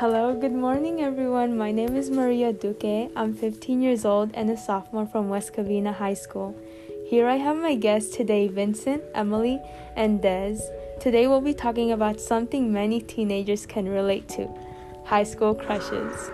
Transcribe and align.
Hello, 0.00 0.34
good 0.34 0.54
morning, 0.54 1.02
everyone. 1.02 1.58
My 1.58 1.72
name 1.72 1.94
is 1.94 2.10
Maria 2.10 2.54
Duque. 2.54 3.10
I'm 3.14 3.34
15 3.34 3.82
years 3.82 4.06
old 4.06 4.30
and 4.32 4.48
a 4.48 4.56
sophomore 4.56 5.04
from 5.04 5.28
West 5.28 5.52
Covina 5.52 5.92
High 5.92 6.14
School. 6.14 6.56
Here 7.06 7.26
I 7.26 7.36
have 7.36 7.58
my 7.58 7.74
guests 7.74 8.16
today, 8.16 8.48
Vincent, 8.48 9.02
Emily, 9.14 9.60
and 9.96 10.22
Des. 10.22 10.56
Today 11.00 11.26
we'll 11.26 11.42
be 11.42 11.52
talking 11.52 11.92
about 11.92 12.18
something 12.18 12.72
many 12.72 13.02
teenagers 13.02 13.66
can 13.66 13.90
relate 13.90 14.26
to 14.30 14.48
high 15.04 15.24
school 15.24 15.54
crushes. 15.54 16.30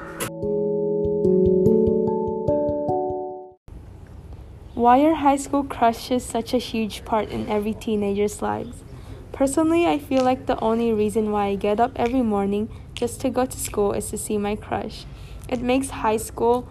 Why 4.74 5.00
are 5.00 5.14
high 5.14 5.38
school 5.38 5.64
crushes 5.64 6.24
such 6.24 6.54
a 6.54 6.58
huge 6.58 7.04
part 7.04 7.30
in 7.30 7.48
every 7.48 7.74
teenager's 7.74 8.40
lives? 8.40 8.84
Personally, 9.32 9.86
I 9.86 9.98
feel 9.98 10.22
like 10.22 10.46
the 10.46 10.58
only 10.60 10.92
reason 10.92 11.32
why 11.32 11.46
I 11.46 11.56
get 11.56 11.80
up 11.80 11.92
every 11.96 12.22
morning 12.22 12.68
just 12.96 13.20
to 13.20 13.30
go 13.30 13.46
to 13.46 13.60
school 13.60 13.92
is 13.92 14.10
to 14.10 14.18
see 14.18 14.38
my 14.38 14.56
crush. 14.56 15.04
It 15.48 15.60
makes 15.60 15.90
high 15.90 16.16
school 16.16 16.66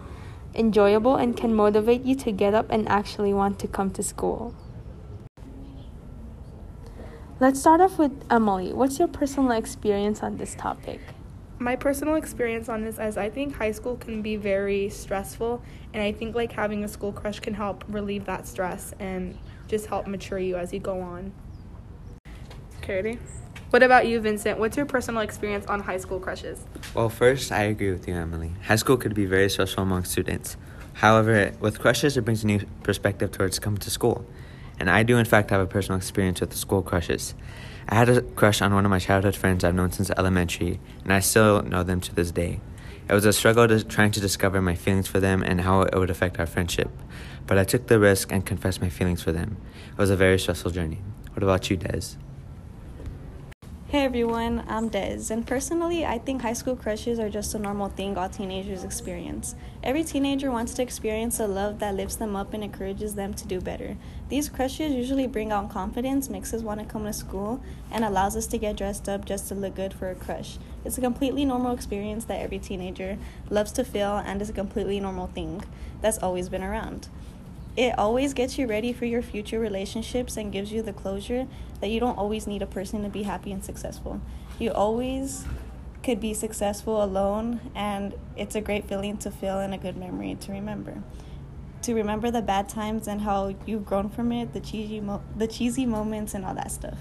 enjoyable 0.54 1.16
and 1.16 1.36
can 1.36 1.54
motivate 1.54 2.02
you 2.02 2.14
to 2.16 2.32
get 2.32 2.52
up 2.52 2.66
and 2.70 2.88
actually 2.88 3.32
want 3.32 3.58
to 3.60 3.68
come 3.68 3.90
to 3.92 4.02
school. 4.02 4.54
Let's 7.38 7.60
start 7.60 7.80
off 7.80 7.98
with 7.98 8.12
Emily. 8.30 8.72
What's 8.72 8.98
your 8.98 9.08
personal 9.08 9.52
experience 9.52 10.22
on 10.22 10.36
this 10.36 10.54
topic? 10.54 11.00
My 11.58 11.76
personal 11.76 12.16
experience 12.16 12.68
on 12.68 12.82
this 12.82 12.98
is 12.98 13.16
I 13.16 13.30
think 13.30 13.54
high 13.54 13.72
school 13.72 13.96
can 13.96 14.20
be 14.20 14.36
very 14.36 14.88
stressful 14.88 15.62
and 15.94 16.02
I 16.02 16.12
think 16.12 16.34
like 16.34 16.52
having 16.52 16.84
a 16.84 16.88
school 16.88 17.12
crush 17.12 17.40
can 17.40 17.54
help 17.54 17.84
relieve 17.88 18.24
that 18.26 18.46
stress 18.46 18.92
and 18.98 19.38
just 19.68 19.86
help 19.86 20.06
mature 20.06 20.38
you 20.38 20.56
as 20.56 20.72
you 20.72 20.80
go 20.80 21.00
on. 21.00 21.32
Katie? 22.82 23.18
What 23.76 23.82
about 23.82 24.06
you, 24.06 24.20
Vincent? 24.20 24.58
What's 24.58 24.78
your 24.78 24.86
personal 24.86 25.20
experience 25.20 25.66
on 25.66 25.80
high 25.80 25.98
school 25.98 26.18
crushes? 26.18 26.64
Well, 26.94 27.10
first, 27.10 27.52
I 27.52 27.64
agree 27.64 27.90
with 27.90 28.08
you, 28.08 28.14
Emily. 28.14 28.52
High 28.64 28.76
school 28.76 28.96
could 28.96 29.12
be 29.12 29.26
very 29.26 29.50
stressful 29.50 29.82
among 29.82 30.04
students. 30.04 30.56
However, 30.94 31.52
with 31.60 31.78
crushes, 31.78 32.16
it 32.16 32.22
brings 32.22 32.42
a 32.42 32.46
new 32.46 32.60
perspective 32.82 33.32
towards 33.32 33.58
coming 33.58 33.78
to 33.80 33.90
school. 33.90 34.24
And 34.80 34.88
I 34.88 35.02
do, 35.02 35.18
in 35.18 35.26
fact, 35.26 35.50
have 35.50 35.60
a 35.60 35.66
personal 35.66 35.98
experience 35.98 36.40
with 36.40 36.52
the 36.52 36.56
school 36.56 36.80
crushes. 36.80 37.34
I 37.86 37.96
had 37.96 38.08
a 38.08 38.22
crush 38.22 38.62
on 38.62 38.72
one 38.72 38.86
of 38.86 38.90
my 38.90 38.98
childhood 38.98 39.36
friends 39.36 39.62
I've 39.62 39.74
known 39.74 39.92
since 39.92 40.08
elementary, 40.16 40.80
and 41.04 41.12
I 41.12 41.20
still 41.20 41.60
know 41.60 41.82
them 41.82 42.00
to 42.00 42.14
this 42.14 42.30
day. 42.30 42.60
It 43.10 43.12
was 43.12 43.26
a 43.26 43.32
struggle 43.34 43.68
to, 43.68 43.84
trying 43.84 44.12
to 44.12 44.20
discover 44.20 44.62
my 44.62 44.74
feelings 44.74 45.06
for 45.06 45.20
them 45.20 45.42
and 45.42 45.60
how 45.60 45.82
it 45.82 45.94
would 45.94 46.08
affect 46.08 46.40
our 46.40 46.46
friendship. 46.46 46.88
But 47.46 47.58
I 47.58 47.64
took 47.64 47.88
the 47.88 47.98
risk 47.98 48.32
and 48.32 48.46
confessed 48.46 48.80
my 48.80 48.88
feelings 48.88 49.22
for 49.22 49.32
them. 49.32 49.58
It 49.90 49.98
was 49.98 50.08
a 50.08 50.16
very 50.16 50.38
stressful 50.38 50.70
journey. 50.70 51.02
What 51.34 51.42
about 51.42 51.68
you, 51.68 51.76
Des? 51.76 52.16
Hey 53.96 54.04
everyone, 54.04 54.62
I'm 54.68 54.90
Des, 54.90 55.30
and 55.30 55.46
personally, 55.46 56.04
I 56.04 56.18
think 56.18 56.42
high 56.42 56.52
school 56.52 56.76
crushes 56.76 57.18
are 57.18 57.30
just 57.30 57.54
a 57.54 57.58
normal 57.58 57.88
thing 57.88 58.18
all 58.18 58.28
teenagers 58.28 58.84
experience. 58.84 59.54
Every 59.82 60.04
teenager 60.04 60.50
wants 60.50 60.74
to 60.74 60.82
experience 60.82 61.40
a 61.40 61.46
love 61.46 61.78
that 61.78 61.94
lifts 61.94 62.16
them 62.16 62.36
up 62.36 62.52
and 62.52 62.62
encourages 62.62 63.14
them 63.14 63.32
to 63.32 63.46
do 63.46 63.58
better. 63.58 63.96
These 64.28 64.50
crushes 64.50 64.92
usually 64.92 65.26
bring 65.26 65.50
out 65.50 65.70
confidence, 65.70 66.28
makes 66.28 66.52
us 66.52 66.60
want 66.60 66.80
to 66.80 66.84
come 66.84 67.06
to 67.06 67.12
school, 67.14 67.62
and 67.90 68.04
allows 68.04 68.36
us 68.36 68.46
to 68.48 68.58
get 68.58 68.76
dressed 68.76 69.08
up 69.08 69.24
just 69.24 69.48
to 69.48 69.54
look 69.54 69.76
good 69.76 69.94
for 69.94 70.10
a 70.10 70.14
crush. 70.14 70.58
It's 70.84 70.98
a 70.98 71.00
completely 71.00 71.46
normal 71.46 71.72
experience 71.72 72.26
that 72.26 72.42
every 72.42 72.58
teenager 72.58 73.16
loves 73.48 73.72
to 73.72 73.82
feel 73.82 74.18
and 74.18 74.42
is 74.42 74.50
a 74.50 74.52
completely 74.52 75.00
normal 75.00 75.28
thing 75.28 75.64
that's 76.02 76.18
always 76.18 76.50
been 76.50 76.62
around. 76.62 77.08
It 77.76 77.98
always 77.98 78.32
gets 78.32 78.56
you 78.56 78.66
ready 78.66 78.94
for 78.94 79.04
your 79.04 79.20
future 79.20 79.60
relationships 79.60 80.38
and 80.38 80.50
gives 80.50 80.72
you 80.72 80.80
the 80.80 80.94
closure 80.94 81.46
that 81.80 81.88
you 81.88 82.00
don't 82.00 82.16
always 82.16 82.46
need 82.46 82.62
a 82.62 82.66
person 82.66 83.02
to 83.02 83.10
be 83.10 83.24
happy 83.24 83.52
and 83.52 83.62
successful. 83.62 84.22
You 84.58 84.72
always 84.72 85.44
could 86.02 86.18
be 86.18 86.32
successful 86.32 87.04
alone, 87.04 87.60
and 87.74 88.14
it's 88.34 88.54
a 88.54 88.62
great 88.62 88.88
feeling 88.88 89.18
to 89.18 89.30
feel 89.30 89.58
and 89.58 89.74
a 89.74 89.78
good 89.78 89.98
memory 89.98 90.36
to 90.40 90.52
remember. 90.52 91.02
To 91.82 91.94
remember 91.94 92.30
the 92.30 92.40
bad 92.40 92.70
times 92.70 93.08
and 93.08 93.20
how 93.20 93.54
you've 93.66 93.84
grown 93.84 94.08
from 94.08 94.32
it, 94.32 94.54
the 94.54 94.60
cheesy, 94.60 95.00
mo- 95.00 95.22
the 95.36 95.46
cheesy 95.46 95.84
moments, 95.84 96.32
and 96.32 96.46
all 96.46 96.54
that 96.54 96.70
stuff. 96.70 96.96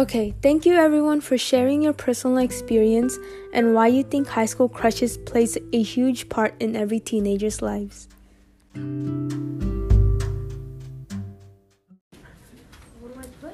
Okay, 0.00 0.32
thank 0.40 0.64
you 0.64 0.72
everyone 0.76 1.20
for 1.20 1.36
sharing 1.36 1.82
your 1.82 1.92
personal 1.92 2.38
experience 2.38 3.18
and 3.52 3.74
why 3.74 3.88
you 3.88 4.02
think 4.02 4.28
high 4.28 4.46
school 4.46 4.66
crushes 4.66 5.18
plays 5.18 5.58
a 5.74 5.82
huge 5.82 6.30
part 6.30 6.54
in 6.58 6.74
every 6.74 7.00
teenager's 7.00 7.60
lives. 7.60 8.08
What 8.72 8.80
do 13.12 13.20
I 13.20 13.26
put? 13.42 13.52